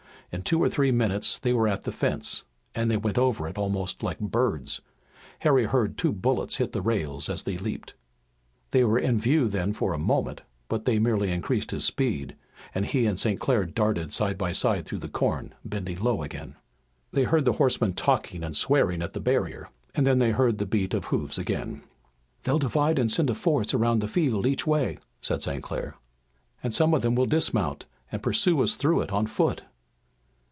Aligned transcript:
In 0.33 0.43
two 0.43 0.63
or 0.63 0.69
three 0.69 0.91
minutes 0.93 1.37
they 1.37 1.51
were 1.51 1.67
at 1.67 1.81
the 1.81 1.91
fence, 1.91 2.45
and 2.73 2.89
they 2.89 2.95
went 2.95 3.17
over 3.17 3.49
it 3.49 3.57
almost 3.57 4.01
like 4.01 4.17
birds. 4.19 4.79
Harry 5.39 5.65
heard 5.65 5.97
two 5.97 6.13
bullets 6.13 6.55
hit 6.55 6.71
the 6.71 6.81
rails 6.81 7.27
as 7.27 7.43
they 7.43 7.57
leaped 7.57 7.95
they 8.69 8.85
were 8.85 8.97
in 8.97 9.19
view 9.19 9.49
then 9.49 9.73
for 9.73 9.91
a 9.91 9.97
moment 9.99 10.43
but 10.69 10.85
they 10.85 10.99
merely 10.99 11.31
increased 11.33 11.71
his 11.71 11.83
speed, 11.83 12.37
as 12.73 12.91
he 12.93 13.05
and 13.07 13.19
St. 13.19 13.41
Clair 13.41 13.65
darted 13.65 14.13
side 14.13 14.37
by 14.37 14.53
side 14.53 14.85
through 14.85 14.99
the 14.99 15.09
corn, 15.09 15.53
bending 15.65 15.99
low 15.99 16.23
again. 16.23 16.55
They 17.11 17.23
heard 17.23 17.43
the 17.43 17.51
horsemen 17.59 17.91
talking 17.91 18.41
and 18.41 18.55
swearing 18.55 19.01
at 19.01 19.11
the 19.11 19.19
barrier, 19.19 19.67
and 19.93 20.07
then 20.07 20.19
they 20.19 20.31
heard 20.31 20.59
the 20.59 20.65
beat 20.65 20.93
of 20.93 21.03
hoofs 21.07 21.37
again. 21.37 21.81
"They'll 22.45 22.57
divide 22.57 22.99
and 22.99 23.11
send 23.11 23.29
a 23.29 23.35
force 23.35 23.73
around 23.73 23.99
the 23.99 24.07
field 24.07 24.45
each 24.47 24.65
way!" 24.65 24.97
said 25.21 25.43
St. 25.43 25.61
Clair. 25.61 25.95
"And 26.63 26.73
some 26.73 26.93
of 26.93 27.01
them 27.01 27.15
will 27.15 27.25
dismount 27.25 27.85
and 28.13 28.23
pursue 28.23 28.61
us 28.61 28.75
through 28.75 29.01
it 29.01 29.11
on 29.11 29.27
foot!" 29.27 29.63